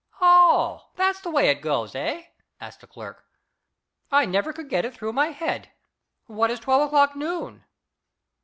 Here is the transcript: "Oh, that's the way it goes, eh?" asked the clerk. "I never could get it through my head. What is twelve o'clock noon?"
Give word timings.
"Oh, 0.19 0.89
that's 0.95 1.21
the 1.21 1.29
way 1.29 1.49
it 1.49 1.61
goes, 1.61 1.93
eh?" 1.93 2.23
asked 2.59 2.81
the 2.81 2.87
clerk. 2.87 3.23
"I 4.11 4.25
never 4.25 4.51
could 4.51 4.67
get 4.67 4.83
it 4.83 4.95
through 4.95 5.13
my 5.13 5.27
head. 5.27 5.69
What 6.25 6.49
is 6.49 6.59
twelve 6.59 6.81
o'clock 6.87 7.15
noon?" 7.15 7.65